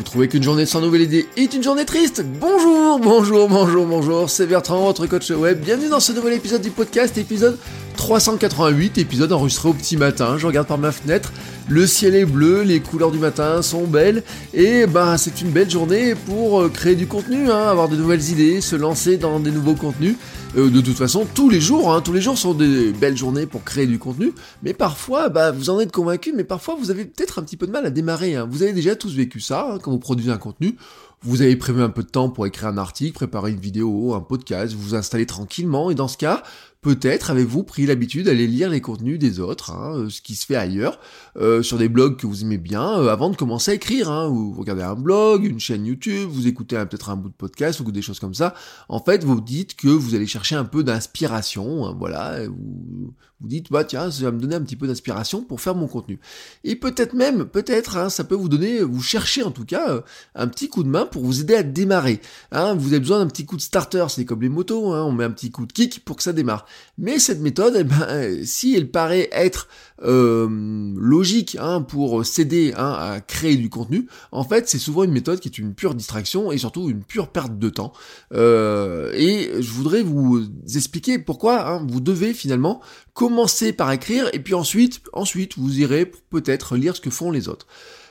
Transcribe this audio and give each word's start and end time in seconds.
Vous 0.00 0.04
trouvez 0.04 0.28
qu'une 0.28 0.42
journée 0.42 0.64
sans 0.64 0.80
nouvelle 0.80 1.02
idée 1.02 1.28
est 1.36 1.52
une 1.52 1.62
journée 1.62 1.84
triste 1.84 2.24
Bonjour, 2.24 2.98
bonjour, 2.98 3.46
bonjour, 3.50 3.84
bonjour, 3.84 4.30
c'est 4.30 4.46
Bertrand, 4.46 4.82
votre 4.82 5.06
coach 5.06 5.28
web. 5.30 5.60
Bienvenue 5.60 5.90
dans 5.90 6.00
ce 6.00 6.12
nouvel 6.12 6.32
épisode 6.32 6.62
du 6.62 6.70
podcast, 6.70 7.18
épisode 7.18 7.58
388, 8.00 8.96
épisode 8.96 9.30
enregistré 9.30 9.68
au 9.68 9.74
petit 9.74 9.98
matin. 9.98 10.38
Je 10.38 10.46
regarde 10.46 10.66
par 10.66 10.78
ma 10.78 10.90
fenêtre, 10.90 11.34
le 11.68 11.86
ciel 11.86 12.14
est 12.14 12.24
bleu, 12.24 12.62
les 12.62 12.80
couleurs 12.80 13.10
du 13.10 13.18
matin 13.18 13.60
sont 13.60 13.84
belles, 13.84 14.22
et 14.54 14.86
ben 14.86 15.18
c'est 15.18 15.42
une 15.42 15.50
belle 15.50 15.68
journée 15.68 16.14
pour 16.14 16.62
euh, 16.62 16.68
créer 16.70 16.96
du 16.96 17.06
contenu, 17.06 17.50
hein, 17.50 17.68
avoir 17.68 17.90
de 17.90 17.96
nouvelles 17.96 18.30
idées, 18.30 18.62
se 18.62 18.74
lancer 18.74 19.18
dans 19.18 19.38
des 19.38 19.50
nouveaux 19.50 19.74
contenus. 19.74 20.16
Euh, 20.56 20.70
de 20.70 20.80
toute 20.80 20.96
façon, 20.96 21.26
tous 21.34 21.50
les 21.50 21.60
jours, 21.60 21.92
hein, 21.92 22.00
tous 22.00 22.14
les 22.14 22.22
jours 22.22 22.38
sont 22.38 22.54
des 22.54 22.90
belles 22.92 23.18
journées 23.18 23.44
pour 23.44 23.64
créer 23.64 23.86
du 23.86 23.98
contenu, 23.98 24.32
mais 24.62 24.72
parfois, 24.72 25.28
bah, 25.28 25.50
vous 25.52 25.68
en 25.68 25.78
êtes 25.78 25.92
convaincu, 25.92 26.32
mais 26.34 26.44
parfois 26.44 26.76
vous 26.80 26.90
avez 26.90 27.04
peut-être 27.04 27.38
un 27.38 27.42
petit 27.42 27.58
peu 27.58 27.66
de 27.66 27.72
mal 27.72 27.84
à 27.84 27.90
démarrer. 27.90 28.34
hein. 28.34 28.48
Vous 28.50 28.62
avez 28.62 28.72
déjà 28.72 28.96
tous 28.96 29.14
vécu 29.14 29.40
ça 29.40 29.72
hein, 29.74 29.78
quand 29.80 29.90
vous 29.90 29.98
produisez 29.98 30.30
un 30.30 30.38
contenu. 30.38 30.76
Vous 31.22 31.42
avez 31.42 31.54
prévu 31.56 31.82
un 31.82 31.90
peu 31.90 32.02
de 32.02 32.08
temps 32.08 32.30
pour 32.30 32.46
écrire 32.46 32.68
un 32.68 32.78
article, 32.78 33.12
préparer 33.12 33.50
une 33.50 33.60
vidéo, 33.60 34.14
un 34.14 34.22
podcast, 34.22 34.72
vous 34.72 34.80
vous 34.80 34.94
installez 34.94 35.26
tranquillement, 35.26 35.90
et 35.90 35.94
dans 35.94 36.08
ce 36.08 36.16
cas, 36.16 36.42
peut-être 36.80 37.30
avez-vous 37.30 37.62
pris 37.62 37.84
l'habitude 37.84 38.24
d'aller 38.24 38.46
lire 38.46 38.70
les 38.70 38.80
contenus 38.80 39.18
des 39.18 39.38
autres, 39.38 39.70
hein, 39.72 39.98
euh, 39.98 40.08
ce 40.08 40.22
qui 40.22 40.34
se 40.34 40.46
fait 40.46 40.56
ailleurs, 40.56 40.98
euh, 41.36 41.62
sur 41.62 41.76
des 41.76 41.90
blogs 41.90 42.16
que 42.16 42.26
vous 42.26 42.40
aimez 42.40 42.56
bien, 42.56 42.98
euh, 42.98 43.08
avant 43.08 43.28
de 43.28 43.36
commencer 43.36 43.72
à 43.72 43.74
écrire. 43.74 44.10
Hein, 44.10 44.28
vous 44.28 44.54
regardez 44.54 44.82
un 44.82 44.94
blog, 44.94 45.44
une 45.44 45.60
chaîne 45.60 45.84
YouTube, 45.84 46.30
vous 46.30 46.46
écoutez 46.46 46.76
peut-être 46.86 47.10
un 47.10 47.16
bout 47.16 47.28
de 47.28 47.34
podcast 47.34 47.80
ou 47.80 47.92
des 47.92 48.00
choses 48.00 48.18
comme 48.18 48.32
ça. 48.32 48.54
En 48.88 49.04
fait, 49.04 49.22
vous 49.22 49.42
dites 49.42 49.76
que 49.76 49.88
vous 49.88 50.14
allez 50.14 50.26
chercher 50.26 50.54
un 50.54 50.64
peu 50.64 50.82
d'inspiration, 50.82 51.84
hein, 51.84 51.94
voilà. 51.98 52.46
Vous, 52.48 53.12
vous 53.40 53.48
dites, 53.48 53.70
bah 53.72 53.84
tiens, 53.84 54.10
ça 54.10 54.24
va 54.24 54.32
me 54.32 54.38
donner 54.38 54.54
un 54.54 54.60
petit 54.60 54.76
peu 54.76 54.86
d'inspiration 54.86 55.42
pour 55.42 55.62
faire 55.62 55.74
mon 55.74 55.88
contenu. 55.88 56.20
Et 56.62 56.76
peut-être 56.76 57.14
même, 57.14 57.46
peut-être, 57.46 57.96
hein, 57.96 58.10
ça 58.10 58.22
peut 58.22 58.34
vous 58.34 58.50
donner, 58.50 58.82
vous 58.82 59.00
chercher 59.00 59.42
en 59.42 59.50
tout 59.50 59.64
cas, 59.64 59.88
euh, 59.88 60.00
un 60.34 60.46
petit 60.46 60.68
coup 60.68 60.82
de 60.82 60.88
main 60.88 61.06
pour 61.10 61.24
vous 61.24 61.40
aider 61.40 61.54
à 61.54 61.62
démarrer. 61.62 62.20
Hein, 62.52 62.74
vous 62.74 62.88
avez 62.88 63.00
besoin 63.00 63.18
d'un 63.18 63.26
petit 63.26 63.44
coup 63.44 63.56
de 63.56 63.62
starter, 63.62 64.06
c'est 64.08 64.24
comme 64.24 64.42
les 64.42 64.48
motos, 64.48 64.92
hein, 64.92 65.04
on 65.04 65.12
met 65.12 65.24
un 65.24 65.30
petit 65.30 65.50
coup 65.50 65.66
de 65.66 65.72
kick 65.72 66.04
pour 66.04 66.16
que 66.16 66.22
ça 66.22 66.32
démarre. 66.32 66.66
Mais 66.98 67.18
cette 67.18 67.40
méthode, 67.40 67.74
eh 67.78 67.84
ben, 67.84 68.06
euh, 68.08 68.40
si 68.44 68.74
elle 68.74 68.90
paraît 68.90 69.28
être 69.32 69.68
euh, 70.02 70.48
logique 70.96 71.56
hein, 71.60 71.82
pour 71.82 72.24
s'aider 72.24 72.72
à 72.76 73.20
créer 73.26 73.56
du 73.56 73.68
contenu, 73.68 74.06
en 74.32 74.44
fait, 74.44 74.68
c'est 74.68 74.78
souvent 74.78 75.04
une 75.04 75.12
méthode 75.12 75.40
qui 75.40 75.48
est 75.48 75.58
une 75.58 75.74
pure 75.74 75.94
distraction 75.94 76.52
et 76.52 76.58
surtout 76.58 76.88
une 76.88 77.02
pure 77.02 77.28
perte 77.28 77.58
de 77.58 77.68
temps. 77.68 77.92
Euh, 78.32 79.12
et 79.14 79.50
je 79.60 79.70
voudrais 79.70 80.02
vous 80.02 80.46
expliquer 80.74 81.18
pourquoi 81.18 81.82
vous 81.86 82.00
devez 82.00 82.34
finalement 82.34 82.80
commencer 83.14 83.72
par 83.72 83.90
écrire 83.92 84.28
et 84.32 84.40
puis 84.40 84.54
ensuite, 84.54 85.02
ensuite, 85.12 85.58
vous 85.58 85.80
irez 85.80 86.10
peut-être 86.30 86.76
lire 86.76 86.96
ce 86.96 87.00
que 87.00 87.10
font 87.10 87.30
les 87.30 87.48
autres. 87.48 87.66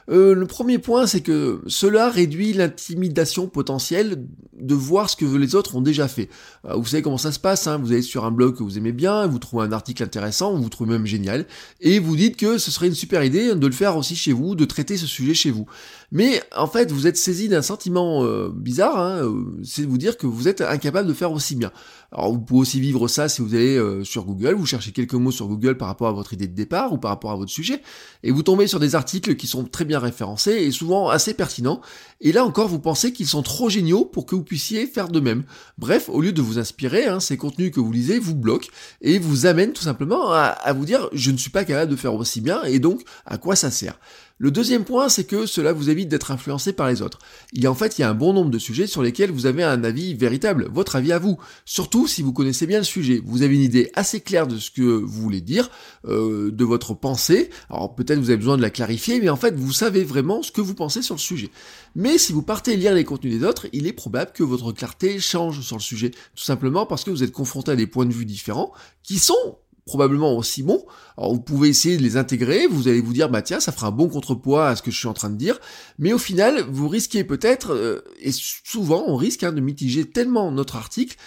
Euh, 0.10 0.34
le 0.34 0.48
premier 0.48 0.80
point, 0.80 1.06
c'est 1.06 1.22
que 1.22 1.62
cela 1.68 2.10
réduit 2.10 2.54
l'intimidation 2.54 3.48
potentielle 3.48 4.26
de 4.60 4.74
voir 4.74 5.10
ce 5.10 5.16
que 5.16 5.26
les 5.26 5.56
autres 5.56 5.76
ont 5.76 5.82
déjà 5.82 6.08
fait. 6.08 6.30
Euh, 6.66 6.76
vous 6.76 6.86
savez 6.86 7.04
comment 7.04 7.18
ça 7.18 7.32
se 7.32 7.40
passe, 7.40 7.68
hein, 7.68 7.78
vous 7.78 7.92
allez 7.92 8.02
sur 8.02 8.26
un 8.26 8.32
blog 8.32 8.58
que 8.58 8.64
vous 8.64 8.78
aimez 8.78 8.92
bien, 8.92 9.28
vous 9.28 9.40
trouvez 9.40 9.66
un 9.66 9.72
article 9.72 10.04
intéressant, 10.04 10.56
vous 10.56 10.70
trouvez 10.70 10.92
même 10.92 11.06
génial, 11.06 11.46
et 11.80 12.00
vous 12.00 12.16
dites 12.16 12.38
que 12.38 12.58
ce 12.58 12.72
serait 12.72 12.88
une 12.88 12.96
super 12.96 13.24
idée 13.24 13.54
de 13.54 13.68
le 13.68 13.74
faire 13.74 13.98
aussi 13.98 14.16
chez 14.16 14.34
vous, 14.34 14.56
de 14.56 14.66
traiter 14.66 14.98
ce 14.98 15.06
sujet 15.06 15.34
chez 15.34 15.52
vous. 15.52 15.66
Mais 16.12 16.42
en 16.56 16.68
fait, 16.68 16.92
vous 16.92 17.06
êtes 17.06 17.18
saisi 17.18 17.50
d'un 17.50 17.62
sentiment 17.62 18.24
euh, 18.24 18.50
bizarre, 18.50 18.98
hein, 18.98 19.24
euh, 19.24 19.62
c'est 19.64 19.84
de 19.84 19.88
vous 19.88 20.00
dire 20.00 20.18
que 20.18 20.26
vous 20.26 20.48
êtes 20.48 20.62
incapable 20.62 21.08
de 21.08 21.14
faire 21.14 21.32
aussi 21.32 21.56
bien. 21.56 21.72
Alors 22.12 22.32
vous 22.32 22.40
pouvez 22.40 22.62
aussi 22.62 22.80
vivre 22.80 23.08
ça 23.08 23.30
si 23.30 23.44
vous 23.44 23.54
allez 23.54 23.78
euh, 23.78 24.04
sur 24.04 24.26
Google, 24.26 24.56
vous 24.56 24.66
cherchez 24.66 24.92
quelques 24.92 25.14
mots 25.14 25.30
sur 25.30 25.48
Google 25.48 25.78
par 25.78 25.88
rapport 25.88 26.08
à 26.08 26.12
votre 26.12 26.34
idée 26.34 26.48
de 26.48 26.56
départ 26.56 26.92
ou 26.94 26.98
par 26.98 27.12
rapport 27.12 27.32
à 27.32 27.36
votre 27.36 27.52
sujet, 27.52 27.84
et 28.24 28.32
vous 28.32 28.42
tombez 28.42 28.66
sur 28.66 28.80
des 28.80 28.96
articles 28.96 29.36
qui 29.36 29.46
sont 29.46 29.64
très 29.66 29.86
bien 29.86 30.00
référencés 30.00 30.54
et 30.54 30.72
souvent 30.72 31.10
assez 31.10 31.36
pertinents, 31.36 31.82
et 32.22 32.32
là 32.32 32.44
encore 32.44 32.68
vous 32.68 32.80
pensez 32.80 33.14
qu'ils 33.14 33.28
sont 33.28 33.44
trop 33.44 33.70
géniaux 33.70 34.06
pour 34.06 34.26
que 34.26 34.34
vous 34.34 34.44
puissiez 34.44 34.88
faire 34.88 35.10
de 35.10 35.20
même. 35.20 35.44
Bref, 35.78 36.10
au 36.10 36.22
lieu 36.22 36.32
de 36.32 36.42
vous 36.42 36.58
inspirer, 36.58 37.06
hein, 37.06 37.20
ces 37.20 37.38
contenus 37.38 37.72
que 37.72 37.80
vous 37.80 37.92
lisez 37.92 38.18
vous 38.18 38.36
bloquent 38.36 38.70
et 39.02 39.20
vous 39.20 39.46
amènent 39.46 39.74
tout 39.74 39.84
simplement 39.84 40.32
à, 40.32 40.46
à 40.46 40.74
vous 40.74 40.86
dire 40.86 41.08
je 41.14 41.30
ne 41.30 41.38
suis 41.38 41.52
pas 41.52 41.66
capable 41.66 41.92
de 41.92 41.96
faire 41.96 42.16
aussi 42.16 42.42
bien, 42.42 42.64
et 42.64 42.80
donc 42.80 43.04
à 43.28 43.38
quoi 43.38 43.56
ça 43.56 43.70
sert? 43.70 44.00
Le 44.42 44.52
deuxième 44.52 44.86
point, 44.86 45.10
c'est 45.10 45.26
que 45.26 45.46
cela 45.46 45.74
vous 45.74 45.90
évite 45.90 46.08
d'être 46.08 46.32
influencé 46.32 46.72
par 46.72 46.88
les 46.88 47.02
autres. 47.02 47.20
Il 47.52 47.62
y 47.62 47.68
a 47.68 47.72
en 47.72 47.76
fait, 47.76 47.98
il 47.98 48.02
y 48.02 48.04
a 48.06 48.10
un 48.10 48.14
bon 48.14 48.32
nombre 48.32 48.50
de 48.50 48.58
sujets 48.58 48.88
sur 48.88 49.04
lesquels 49.04 49.32
vous 49.32 49.46
avez 49.46 49.64
un 49.64 49.84
avis 49.84 50.14
véritable, 50.14 50.70
votre 50.72 50.96
avis 50.96 51.12
à 51.12 51.20
vous. 51.20 51.38
Surtout 51.66 52.08
si 52.08 52.22
vous 52.22 52.32
connaissez 52.32 52.66
bien 52.66 52.78
le 52.78 52.86
sujet, 52.86 53.22
vous 53.26 53.42
avez 53.42 53.56
une 53.56 53.62
idée 53.62 53.92
assez 53.96 54.22
claire 54.22 54.48
de 54.48 54.58
ce 54.58 54.72
que 54.72 54.82
vous 54.82 55.22
voulez 55.22 55.42
dire, 55.42 55.70
euh, 56.06 56.52
de 56.52 56.64
votre 56.64 56.94
pensée. 56.94 57.50
Alors 57.70 57.94
peut-être 57.94 58.18
vous 58.18 58.30
avez 58.30 58.38
besoin 58.38 58.56
de 58.56 58.62
la 58.62 58.70
clarifier, 58.70 59.20
mais 59.20 59.28
en 59.28 59.36
fait, 59.36 59.56
vous 59.56 59.74
savez 59.74 60.06
vraiment 60.06 60.42
ce 60.42 60.54
que 60.54 60.62
vous 60.62 60.74
pensez 60.74 61.02
sur 61.02 61.16
le 61.16 61.20
sujet. 61.20 61.52
Mais 61.96 62.18
si 62.18 62.32
vous 62.32 62.42
partez 62.42 62.78
lire 62.78 62.94
les 62.94 63.04
contenus 63.04 63.38
des 63.38 63.46
autres, 63.46 63.68
il 63.74 63.88
est 63.88 63.94
probable 63.94 64.32
que 64.32 64.44
votre 64.44 64.72
clarté 64.72 65.20
change 65.20 65.60
sur 65.60 65.76
le 65.76 65.82
sujet, 65.82 66.12
tout 66.12 66.44
simplement 66.44 66.86
parce 66.86 67.04
que 67.04 67.12
vous 67.12 67.24
êtes 67.24 67.34
confronté 67.34 67.72
à 67.72 67.76
des 67.76 67.88
points 67.88 68.06
de 68.06 68.14
vue 68.14 68.26
différents 68.26 68.72
qui 69.04 69.20
sont 69.20 69.58
probablement 69.90 70.38
aussi 70.38 70.62
bons. 70.62 70.86
Alors 71.18 71.34
vous 71.34 71.42
pouvez 71.42 71.70
essayer 71.70 71.98
de 71.98 72.04
les 72.04 72.16
intégrer, 72.16 72.68
vous 72.68 72.88
allez 72.88 73.02
vous 73.02 73.12
dire 73.12 73.28
bah 73.28 73.42
tiens 73.42 73.60
ça 73.60 73.72
fera 73.72 73.88
un 73.88 73.92
bon 73.92 74.08
contrepoids 74.08 74.68
à 74.68 74.76
ce 74.76 74.84
que 74.84 74.92
je 74.92 74.98
suis 74.98 75.08
en 75.08 75.14
train 75.14 75.32
de 75.32 75.36
dire, 75.36 75.60
mais 75.98 76.14
au 76.14 76.20
final 76.20 76.64
vous 76.70 76.88
risquez 76.88 77.24
peut-être 77.24 77.74
euh, 77.74 78.02
et 78.20 78.32
souvent 78.32 79.04
on 79.08 79.16
risque 79.16 79.44
hein, 79.44 79.52
de 79.52 79.62
mitiger 79.62 80.06
tellement 80.06 80.52
notre 80.52 80.76
article 80.76 81.18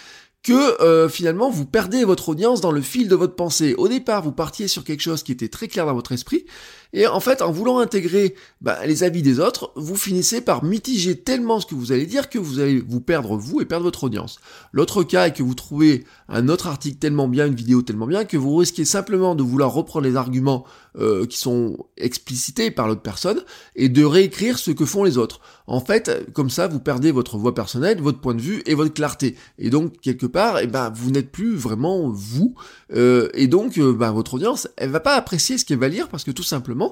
que 0.43 0.81
euh, 0.81 1.09
finalement 1.09 1.49
vous 1.49 1.65
perdez 1.65 2.05
votre 2.05 2.29
audience 2.29 2.61
dans 2.61 2.71
le 2.71 2.81
fil 2.81 3.09
de 3.09 3.15
votre 3.15 3.35
pensée. 3.35 3.75
Au 3.75 3.89
départ, 3.89 4.23
vous 4.23 4.31
partiez 4.31 4.67
sur 4.67 4.83
quelque 4.83 5.01
chose 5.01 5.23
qui 5.23 5.31
était 5.31 5.49
très 5.49 5.67
clair 5.67 5.85
dans 5.85 5.93
votre 5.93 6.11
esprit, 6.11 6.45
et 6.93 7.07
en 7.07 7.19
fait, 7.19 7.41
en 7.41 7.51
voulant 7.51 7.79
intégrer 7.79 8.35
bah, 8.61 8.85
les 8.85 9.03
avis 9.03 9.23
des 9.23 9.39
autres, 9.39 9.71
vous 9.75 9.95
finissez 9.95 10.41
par 10.41 10.63
mitiger 10.63 11.17
tellement 11.17 11.59
ce 11.59 11.65
que 11.65 11.73
vous 11.73 11.91
allez 11.91 12.05
dire 12.05 12.29
que 12.29 12.37
vous 12.37 12.59
allez 12.59 12.79
vous 12.79 13.01
perdre 13.01 13.35
vous 13.35 13.61
et 13.61 13.65
perdre 13.65 13.85
votre 13.85 14.03
audience. 14.03 14.39
L'autre 14.71 15.03
cas 15.03 15.27
est 15.27 15.33
que 15.33 15.41
vous 15.41 15.55
trouvez 15.55 16.05
un 16.29 16.49
autre 16.49 16.67
article 16.67 16.97
tellement 16.97 17.27
bien, 17.27 17.47
une 17.47 17.55
vidéo 17.55 17.81
tellement 17.81 18.05
bien, 18.05 18.25
que 18.25 18.37
vous 18.37 18.55
risquez 18.55 18.85
simplement 18.85 19.33
de 19.33 19.41
vouloir 19.41 19.73
reprendre 19.73 20.05
les 20.05 20.15
arguments 20.15 20.65
euh, 20.99 21.25
qui 21.25 21.39
sont 21.39 21.87
explicités 21.97 22.69
par 22.69 22.87
l'autre 22.87 23.01
personne 23.01 23.41
et 23.75 23.89
de 23.89 24.03
réécrire 24.03 24.59
ce 24.59 24.69
que 24.69 24.85
font 24.85 25.03
les 25.03 25.17
autres. 25.17 25.39
En 25.65 25.79
fait, 25.79 26.31
comme 26.33 26.49
ça, 26.49 26.67
vous 26.67 26.79
perdez 26.79 27.11
votre 27.11 27.37
voix 27.37 27.55
personnelle, 27.55 28.01
votre 28.01 28.19
point 28.19 28.35
de 28.35 28.41
vue 28.41 28.61
et 28.65 28.75
votre 28.75 28.93
clarté. 28.93 29.35
Et 29.57 29.69
donc, 29.69 29.99
quelque 30.01 30.25
part, 30.25 30.59
eh 30.59 30.67
ben, 30.67 30.91
vous 30.93 31.09
n'êtes 31.09 31.31
plus 31.31 31.55
vraiment 31.55 32.09
vous. 32.09 32.53
Euh, 32.93 33.29
et 33.33 33.47
donc, 33.47 33.77
euh, 33.77 33.93
ben, 33.93 34.11
votre 34.11 34.35
audience, 34.35 34.67
elle 34.77 34.89
va 34.89 34.99
pas 34.99 35.15
apprécier 35.15 35.57
ce 35.57 35.65
qu'elle 35.65 35.79
va 35.79 35.87
lire 35.87 36.09
parce 36.09 36.23
que 36.23 36.31
tout 36.31 36.43
simplement, 36.43 36.82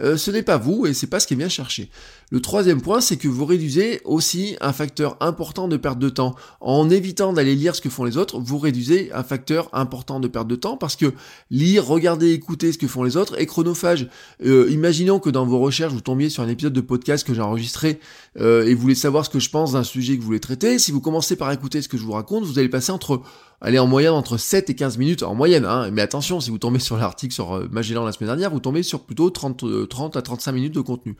euh, 0.00 0.16
ce 0.16 0.30
n'est 0.30 0.42
pas 0.42 0.58
vous 0.58 0.86
et 0.86 0.94
c'est 0.94 1.06
pas 1.06 1.20
ce 1.20 1.26
qu'elle 1.26 1.38
vient 1.38 1.48
chercher. 1.48 1.90
Le 2.30 2.40
troisième 2.40 2.82
point, 2.82 3.00
c'est 3.00 3.16
que 3.16 3.26
vous 3.26 3.46
réduisez 3.46 4.00
aussi 4.04 4.56
un 4.60 4.72
facteur 4.72 5.16
important 5.20 5.66
de 5.66 5.76
perte 5.76 5.98
de 5.98 6.10
temps. 6.10 6.34
En 6.60 6.90
évitant 6.90 7.32
d'aller 7.32 7.54
lire 7.54 7.74
ce 7.74 7.80
que 7.80 7.88
font 7.88 8.04
les 8.04 8.18
autres, 8.18 8.38
vous 8.38 8.58
réduisez 8.58 9.10
un 9.12 9.22
facteur 9.22 9.70
important 9.72 10.20
de 10.20 10.28
perte 10.28 10.46
de 10.46 10.56
temps 10.56 10.76
parce 10.76 10.94
que 10.94 11.14
lire, 11.50 11.86
regarder, 11.86 12.32
écouter 12.32 12.72
ce 12.72 12.78
que 12.78 12.86
font 12.86 13.02
les 13.02 13.16
autres 13.16 13.40
est 13.40 13.46
chronophage. 13.46 14.08
Euh, 14.44 14.68
imaginons 14.70 15.20
que 15.20 15.30
dans 15.30 15.46
vos 15.46 15.58
recherches, 15.58 15.94
vous 15.94 16.02
tombiez 16.02 16.28
sur 16.28 16.42
un 16.42 16.48
épisode 16.48 16.74
de 16.74 16.82
podcast 16.82 17.26
que 17.26 17.32
j'ai 17.32 17.40
enregistré 17.40 17.98
euh, 18.38 18.66
et 18.66 18.74
vous 18.74 18.82
voulez 18.82 18.94
savoir 18.94 19.24
ce 19.24 19.30
que 19.30 19.40
je 19.40 19.48
pense 19.48 19.72
d'un 19.72 19.84
sujet 19.84 20.16
que 20.16 20.20
vous 20.20 20.26
voulez 20.26 20.40
traiter. 20.40 20.78
Si 20.78 20.92
vous 20.92 21.00
commencez 21.00 21.34
par 21.34 21.50
écouter 21.50 21.80
ce 21.80 21.88
que 21.88 21.96
je 21.96 22.02
vous 22.02 22.12
raconte, 22.12 22.44
vous 22.44 22.58
allez 22.58 22.68
passer 22.68 22.92
entre 22.92 23.22
allez 23.60 23.78
en 23.78 23.86
moyenne 23.86 24.12
entre 24.12 24.36
7 24.36 24.70
et 24.70 24.74
15 24.74 24.98
minutes, 24.98 25.22
en 25.22 25.34
moyenne, 25.34 25.64
hein, 25.64 25.90
mais 25.92 26.02
attention, 26.02 26.40
si 26.40 26.50
vous 26.50 26.58
tombez 26.58 26.78
sur 26.78 26.96
l'article 26.96 27.34
sur 27.34 27.54
euh, 27.54 27.68
Magellan 27.70 28.04
la 28.04 28.12
semaine 28.12 28.28
dernière, 28.28 28.50
vous 28.50 28.60
tombez 28.60 28.82
sur 28.82 29.00
plutôt 29.00 29.30
30, 29.30 29.64
euh, 29.64 29.86
30 29.86 30.16
à 30.16 30.22
35 30.22 30.52
minutes 30.52 30.74
de 30.74 30.80
contenu. 30.80 31.16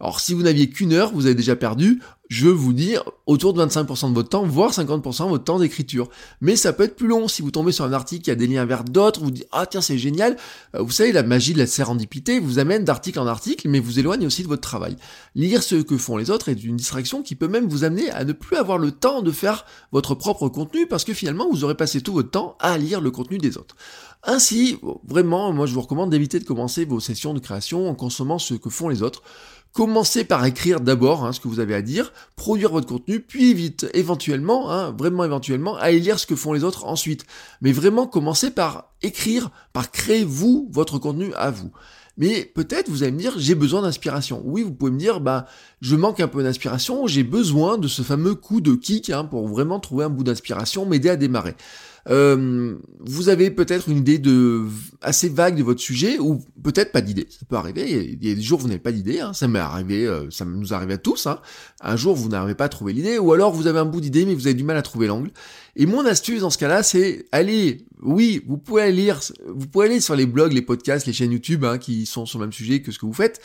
Alors 0.00 0.20
si 0.20 0.34
vous 0.34 0.42
n'aviez 0.42 0.68
qu'une 0.68 0.92
heure, 0.92 1.12
vous 1.12 1.26
avez 1.26 1.34
déjà 1.34 1.56
perdu, 1.56 2.02
je 2.28 2.48
vous 2.48 2.72
dire, 2.72 3.04
autour 3.26 3.52
de 3.52 3.64
25% 3.64 4.10
de 4.10 4.14
votre 4.14 4.28
temps, 4.28 4.44
voire 4.44 4.72
50% 4.72 5.24
de 5.24 5.28
votre 5.30 5.44
temps 5.44 5.58
d'écriture. 5.58 6.08
Mais 6.40 6.56
ça 6.56 6.72
peut 6.72 6.84
être 6.84 6.96
plus 6.96 7.06
long 7.06 7.28
si 7.28 7.42
vous 7.42 7.50
tombez 7.50 7.72
sur 7.72 7.84
un 7.84 7.92
article 7.92 8.24
qui 8.24 8.30
a 8.30 8.34
des 8.34 8.46
liens 8.46 8.64
vers 8.64 8.84
d'autres, 8.84 9.20
vous 9.20 9.30
dites, 9.30 9.46
ah 9.52 9.66
tiens 9.66 9.80
c'est 9.80 9.98
génial, 9.98 10.36
Euh, 10.74 10.82
vous 10.82 10.90
savez, 10.90 11.12
la 11.12 11.22
magie 11.22 11.52
de 11.52 11.58
la 11.58 11.66
sérendipité 11.66 12.38
vous 12.40 12.58
amène 12.58 12.84
d'article 12.84 13.18
en 13.18 13.26
article, 13.26 13.68
mais 13.68 13.78
vous 13.80 13.98
éloigne 13.98 14.26
aussi 14.26 14.42
de 14.42 14.48
votre 14.48 14.62
travail. 14.62 14.96
Lire 15.34 15.62
ce 15.62 15.76
que 15.76 15.96
font 15.96 16.16
les 16.16 16.30
autres 16.30 16.48
est 16.48 16.64
une 16.64 16.76
distraction 16.76 17.22
qui 17.22 17.34
peut 17.34 17.48
même 17.48 17.68
vous 17.68 17.84
amener 17.84 18.10
à 18.10 18.24
ne 18.24 18.32
plus 18.32 18.56
avoir 18.56 18.78
le 18.78 18.90
temps 18.90 19.22
de 19.22 19.30
faire 19.30 19.64
votre 19.92 20.14
propre 20.14 20.48
contenu, 20.48 20.86
parce 20.86 21.04
que 21.04 21.14
finalement 21.14 21.48
vous 21.50 21.64
aurez 21.64 21.76
passer 21.76 22.00
tout 22.00 22.12
votre 22.12 22.30
temps 22.30 22.56
à 22.60 22.76
lire 22.78 23.00
le 23.00 23.10
contenu 23.10 23.38
des 23.38 23.56
autres. 23.56 23.76
Ainsi, 24.28 24.78
vraiment, 25.06 25.52
moi 25.52 25.66
je 25.66 25.74
vous 25.74 25.80
recommande 25.80 26.10
d'éviter 26.10 26.40
de 26.40 26.44
commencer 26.44 26.84
vos 26.84 26.98
sessions 26.98 27.32
de 27.32 27.38
création 27.38 27.88
en 27.88 27.94
consommant 27.94 28.38
ce 28.38 28.54
que 28.54 28.70
font 28.70 28.88
les 28.88 29.02
autres. 29.02 29.22
Commencez 29.76 30.24
par 30.24 30.42
écrire 30.46 30.80
d'abord 30.80 31.26
hein, 31.26 31.34
ce 31.34 31.40
que 31.40 31.48
vous 31.48 31.60
avez 31.60 31.74
à 31.74 31.82
dire, 31.82 32.10
produire 32.34 32.70
votre 32.70 32.86
contenu, 32.86 33.20
puis 33.20 33.52
vite, 33.52 33.86
éventuellement, 33.92 34.72
hein, 34.72 34.94
vraiment 34.98 35.22
éventuellement, 35.22 35.76
à 35.76 35.90
lire 35.90 36.18
ce 36.18 36.24
que 36.24 36.34
font 36.34 36.54
les 36.54 36.64
autres 36.64 36.86
ensuite. 36.86 37.26
Mais 37.60 37.72
vraiment, 37.72 38.06
commencez 38.06 38.50
par 38.50 38.94
écrire, 39.06 39.50
par 39.72 39.90
créer 39.90 40.24
vous, 40.24 40.68
votre 40.72 40.98
contenu 40.98 41.32
à 41.34 41.50
vous. 41.50 41.70
Mais 42.18 42.50
peut-être 42.54 42.88
vous 42.88 43.02
allez 43.02 43.12
me 43.12 43.18
dire 43.18 43.34
j'ai 43.36 43.54
besoin 43.54 43.82
d'inspiration. 43.82 44.42
Oui, 44.44 44.62
vous 44.62 44.72
pouvez 44.72 44.90
me 44.90 44.98
dire 44.98 45.20
bah 45.20 45.46
je 45.82 45.96
manque 45.96 46.20
un 46.20 46.28
peu 46.28 46.42
d'inspiration, 46.42 47.06
j'ai 47.06 47.24
besoin 47.24 47.76
de 47.76 47.88
ce 47.88 48.02
fameux 48.02 48.34
coup 48.34 48.60
de 48.60 48.74
kick 48.74 49.10
hein, 49.10 49.24
pour 49.24 49.46
vraiment 49.48 49.80
trouver 49.80 50.04
un 50.04 50.10
bout 50.10 50.24
d'inspiration, 50.24 50.86
m'aider 50.86 51.10
à 51.10 51.16
démarrer. 51.16 51.54
Euh, 52.08 52.76
vous 53.00 53.28
avez 53.28 53.50
peut-être 53.50 53.88
une 53.88 53.98
idée 53.98 54.18
de 54.18 54.62
assez 55.02 55.28
vague 55.28 55.56
de 55.56 55.64
votre 55.64 55.80
sujet 55.80 56.18
ou 56.18 56.40
peut-être 56.62 56.92
pas 56.92 57.00
d'idée. 57.00 57.26
Ça 57.28 57.44
peut 57.48 57.56
arriver. 57.56 58.16
Il 58.20 58.24
y 58.26 58.30
a 58.30 58.34
des 58.34 58.40
jours 58.40 58.60
où 58.60 58.62
vous 58.62 58.68
n'avez 58.68 58.80
pas 58.80 58.92
d'idée. 58.92 59.20
Hein. 59.20 59.32
Ça 59.32 59.48
m'est 59.48 59.58
arrivé, 59.58 60.06
euh, 60.06 60.30
ça 60.30 60.44
nous 60.44 60.72
arrive 60.72 60.92
à 60.92 60.98
tous. 60.98 61.26
Hein. 61.26 61.40
Un 61.80 61.96
jour 61.96 62.14
vous 62.14 62.28
n'arrivez 62.28 62.54
pas 62.54 62.66
à 62.66 62.70
l'idée 62.86 63.18
ou 63.18 63.32
alors 63.32 63.52
vous 63.52 63.66
avez 63.66 63.80
un 63.80 63.84
bout 63.84 64.00
d'idée 64.00 64.24
mais 64.24 64.34
vous 64.34 64.46
avez 64.46 64.54
du 64.54 64.64
mal 64.64 64.76
à 64.76 64.82
trouver 64.82 65.08
l'angle. 65.08 65.30
Et 65.74 65.86
mon 65.86 66.06
astuce 66.06 66.40
dans 66.40 66.50
ce 66.50 66.58
cas-là, 66.58 66.82
c'est 66.82 67.26
allez, 67.32 67.86
oui, 68.02 68.42
vous 68.46 68.58
pouvez 68.58 68.92
lire, 68.92 69.20
vous 69.46 69.66
pouvez 69.66 69.86
aller 69.86 70.00
sur 70.00 70.16
les 70.16 70.26
blogs, 70.26 70.52
les 70.52 70.62
podcasts, 70.62 71.06
les 71.06 71.12
chaînes 71.12 71.32
YouTube 71.32 71.64
hein, 71.64 71.78
qui 71.78 72.06
sont 72.06 72.26
sur 72.26 72.38
le 72.38 72.46
même 72.46 72.52
sujet 72.52 72.82
que 72.82 72.92
ce 72.92 72.98
que 72.98 73.06
vous 73.06 73.12
faites 73.12 73.40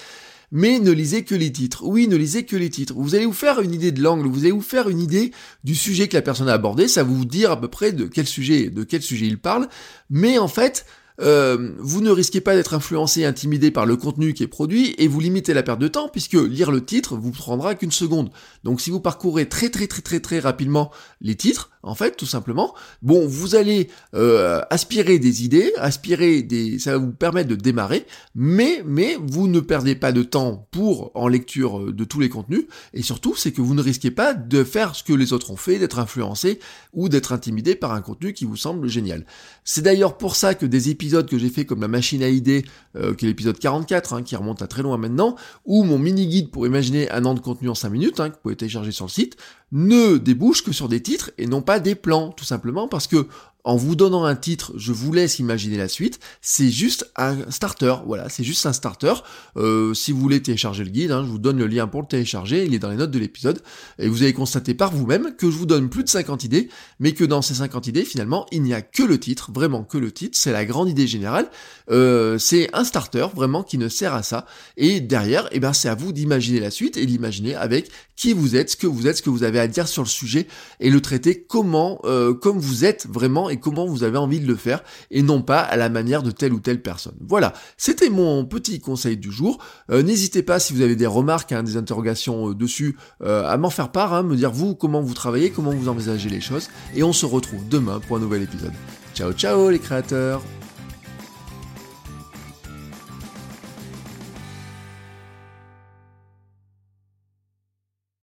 mais 0.52 0.80
ne 0.80 0.92
lisez 0.92 1.24
que 1.24 1.34
les 1.34 1.52
titres. 1.52 1.84
Oui, 1.86 2.08
ne 2.08 2.16
lisez 2.16 2.44
que 2.44 2.56
les 2.56 2.70
titres. 2.70 2.94
Vous 2.96 3.16
allez 3.16 3.26
vous 3.26 3.34
faire 3.34 3.62
une 3.62 3.74
idée 3.74 3.92
de 3.92 4.02
l'angle, 4.02 4.28
vous 4.28 4.42
allez 4.42 4.52
vous 4.52 4.62
faire 4.62 4.90
une 4.90 5.00
idée 5.00 5.32
du 5.64 5.76
sujet 5.76 6.08
que 6.08 6.16
la 6.16 6.22
personne 6.22 6.50
a 6.50 6.54
abordé, 6.54 6.88
ça 6.88 7.04
va 7.04 7.10
vous 7.10 7.26
dire 7.26 7.52
à 7.52 7.60
peu 7.60 7.70
près 7.70 7.94
de 7.94 8.06
quel 8.06 8.28
sujet, 8.28 8.70
de 8.70 8.84
quel 8.84 9.02
sujet 9.02 9.28
il 9.28 9.40
parle, 9.40 9.70
mais 10.10 10.38
en 10.38 10.50
fait, 10.50 10.86
euh, 11.22 11.72
vous 11.80 12.02
ne 12.02 12.10
risquez 12.10 12.42
pas 12.42 12.56
d'être 12.56 12.74
influencé 12.74 13.22
et 13.22 13.26
intimidé 13.26 13.72
par 13.72 13.86
le 13.86 13.96
contenu 13.96 14.34
qui 14.34 14.44
est 14.44 14.48
produit 14.48 14.96
et 14.98 15.08
vous 15.08 15.20
limitez 15.20 15.54
la 15.54 15.64
perte 15.64 15.80
de 15.80 15.88
temps 15.88 16.10
puisque 16.10 16.34
lire 16.34 16.72
le 16.72 16.84
titre 16.84 17.16
vous 17.16 17.32
prendra 17.32 17.76
qu'une 17.76 17.92
seconde. 17.92 18.32
Donc 18.64 18.82
si 18.82 18.90
vous 18.90 19.00
parcourez 19.00 19.48
très 19.48 19.70
très 19.70 19.88
très 19.88 20.02
très 20.02 20.20
très 20.20 20.40
rapidement 20.40 20.92
les 21.22 21.36
titres, 21.36 21.70
en 21.84 21.96
fait, 21.96 22.16
tout 22.16 22.28
simplement, 22.28 22.76
bon, 23.02 23.26
vous 23.28 23.56
allez 23.56 23.90
euh, 24.14 24.62
aspirer 24.70 25.18
des 25.18 25.44
idées, 25.44 25.74
aspirer 25.78 26.44
des, 26.44 26.78
ça 26.78 26.92
va 26.92 26.98
vous 26.98 27.12
permettre 27.12 27.50
de 27.50 27.56
démarrer, 27.56 28.06
mais 28.36 28.84
mais 28.86 29.18
vous 29.20 29.48
ne 29.48 29.60
perdez 29.60 29.96
pas 29.96 30.12
de 30.12 30.22
temps 30.22 30.68
pour 30.72 31.12
en 31.16 31.28
lecture 31.28 31.80
euh, 31.80 31.92
de 31.92 32.04
tous 32.04 32.20
les 32.20 32.30
contenus 32.30 32.66
et 32.94 33.02
surtout 33.02 33.36
c'est 33.36 33.52
que 33.52 33.62
vous 33.62 33.74
ne 33.74 33.82
risquez 33.82 34.12
pas 34.12 34.34
de 34.34 34.64
faire 34.64 34.96
ce 34.96 35.04
que 35.04 35.14
les 35.14 35.34
autres 35.34 35.52
ont 35.52 35.58
fait, 35.58 35.80
d'être 35.80 36.00
influencé 36.00 36.60
ou 36.94 37.10
d'être 37.10 37.32
intimidé 37.32 37.76
par 37.76 37.94
un 37.94 38.02
contenu 38.02 38.34
qui 38.34 38.46
vous 38.46 38.58
semble 38.58 38.88
génial. 38.88 39.26
C'est 39.64 39.82
d'ailleurs 39.82 40.18
pour 40.18 40.36
ça 40.36 40.54
que 40.54 40.66
des 40.66 40.90
épisodes 40.90 41.11
que 41.20 41.38
j'ai 41.38 41.50
fait 41.50 41.66
comme 41.66 41.82
la 41.82 41.88
machine 41.88 42.24
à 42.24 42.30
idées, 42.30 42.66
euh, 42.96 43.14
qui 43.14 43.26
est 43.26 43.28
l'épisode 43.30 43.58
44, 43.60 44.14
hein, 44.14 44.24
qui 44.24 44.36
remonte 44.36 44.62
à 44.62 44.68
très 44.68 44.82
loin 44.82 44.98
maintenant, 44.98 45.36
ou 45.66 45.84
mon 45.84 46.00
mini-guide 46.00 46.52
pour 46.52 46.66
imaginer 46.66 47.10
un 47.12 47.26
an 47.26 47.34
de 47.34 47.40
contenu 47.40 47.70
en 47.70 47.76
5 47.76 47.90
minutes, 47.90 48.20
hein, 48.20 48.30
que 48.30 48.36
vous 48.36 48.42
pouvez 48.42 48.56
télécharger 48.56 48.92
sur 48.92 49.06
le 49.06 49.12
site, 49.12 49.38
ne 49.72 50.18
débouche 50.18 50.64
que 50.64 50.72
sur 50.72 50.90
des 50.90 51.02
titres 51.02 51.32
et 51.38 51.48
non 51.48 51.62
pas 51.62 51.80
des 51.80 51.96
plans, 51.96 52.30
tout 52.30 52.46
simplement 52.46 52.88
parce 52.88 53.08
que 53.08 53.28
en 53.64 53.76
vous 53.76 53.96
donnant 53.96 54.24
un 54.24 54.36
titre, 54.36 54.74
je 54.76 54.92
vous 54.92 55.14
laisse 55.14 55.40
imaginer 55.40 55.78
la 55.78 55.88
suite. 55.88 56.20
C'est 56.42 56.70
juste 56.70 57.12
un 57.16 57.50
starter, 57.52 57.96
voilà, 58.06 58.30
c'est 58.30 58.44
juste 58.44 58.66
un 58.66 58.74
starter. 58.74 59.14
Euh, 59.58 59.94
si 59.94 60.12
vous 60.12 60.20
voulez 60.20 60.42
télécharger 60.42 60.84
le 60.84 60.90
guide, 60.90 61.12
hein, 61.12 61.24
je 61.24 61.30
vous 61.30 61.38
donne 61.38 61.58
le 61.58 61.68
lien 61.68 61.88
pour 61.88 62.02
le 62.02 62.08
télécharger, 62.08 62.66
il 62.66 62.74
est 62.74 62.80
dans 62.80 62.90
les 62.90 62.96
notes 62.96 63.12
de 63.12 63.20
l'épisode. 63.20 63.62
Et 64.00 64.08
vous 64.08 64.24
allez 64.24 64.34
constater 64.34 64.74
par 64.74 64.92
vous-même 64.92 65.36
que 65.38 65.52
je 65.52 65.58
vous 65.58 65.66
donne 65.66 65.90
plus 65.90 66.04
de 66.04 66.10
50 66.10 66.44
idées, 66.44 66.70
mais 67.00 67.12
que 67.12 67.24
dans 67.24 67.42
ces 67.42 67.56
50 67.56 67.88
idées, 67.88 68.06
finalement, 68.06 68.46
il 68.52 68.64
n'y 68.64 68.74
a 68.74 68.82
que 68.82 69.04
le 69.04 69.20
titre, 69.20 69.52
vraiment 69.52 69.84
que 69.84 69.98
le 69.98 70.12
titre, 70.12 70.38
c'est 70.38 70.52
la 70.52 70.66
grande 70.66 70.90
idée 70.90 71.08
générale. 71.08 71.50
Euh, 71.92 72.38
c'est 72.38 72.70
un 72.74 72.84
starter, 72.84 73.28
vraiment, 73.36 73.64
qui 73.64 73.78
ne 73.78 73.90
sert 73.90 74.14
à 74.14 74.24
ça. 74.24 74.46
Et 74.78 75.02
derrière, 75.02 75.48
eh 75.52 75.60
ben, 75.60 75.74
c'est 75.74 75.90
à 75.90 75.96
vous 75.96 76.14
d'imaginer 76.14 76.60
la 76.60 76.72
suite 76.72 76.98
et 76.98 77.06
d'imaginer 77.06 77.56
avec 77.56 77.92
qui 78.16 78.34
vous 78.34 78.56
êtes, 78.56 78.72
ce 78.72 78.78
que 78.78 78.88
vous 78.88 79.08
êtes, 79.08 79.18
ce 79.18 79.22
que 79.22 79.30
vous 79.30 79.44
avez 79.44 79.60
à 79.62 79.68
dire 79.68 79.88
sur 79.88 80.04
le 80.04 80.08
sujet 80.08 80.48
et 80.80 80.90
le 80.90 81.02
traiter 81.02 81.44
comment, 81.44 82.00
euh, 82.04 82.34
comme 82.34 82.60
vous 82.60 82.86
êtes 82.86 83.08
vraiment 83.08 83.50
et 83.50 83.58
comment 83.58 83.86
vous 83.86 84.04
avez 84.04 84.18
envie 84.18 84.40
de 84.40 84.48
le 84.48 84.56
faire 84.56 84.84
et 85.10 85.22
non 85.22 85.42
pas 85.42 85.60
à 85.60 85.78
la 85.78 85.90
manière 85.90 86.24
de 86.24 86.32
telle 86.32 86.54
ou 86.54 86.60
telle 86.60 86.82
personne. 86.82 87.16
Voilà, 87.28 87.54
c'était 87.78 88.10
mon 88.10 88.46
petit 88.46 88.80
conseil 88.80 89.18
du 89.18 89.32
jour. 89.32 89.60
Euh, 89.90 90.04
n'hésitez 90.04 90.44
pas 90.44 90.60
si 90.60 90.74
vous 90.74 90.82
avez 90.82 90.96
des 90.96 91.08
remarques, 91.08 91.52
hein, 91.52 91.64
des 91.64 91.78
interrogations 91.78 92.50
euh, 92.50 92.56
dessus, 92.56 92.98
à 93.24 93.58
m'en 93.58 93.70
faire 93.70 93.92
part, 93.92 94.14
hein, 94.14 94.24
me 94.24 94.36
dire 94.36 94.52
vous 94.52 94.76
comment 94.76 95.02
vous 95.02 95.14
travaillez, 95.14 95.52
comment 95.52 95.72
vous 95.72 95.90
envisagez 95.90 96.30
les 96.30 96.42
choses 96.42 96.70
et 96.96 97.04
on 97.04 97.14
se 97.14 97.26
retrouve 97.26 97.68
demain 97.70 98.00
pour 98.00 98.18
un 98.18 98.20
nouvel 98.20 98.44
épisode. 98.44 98.74
Ciao 99.14 99.32
ciao 99.34 99.70
les 99.70 99.80
créateurs 99.80 100.42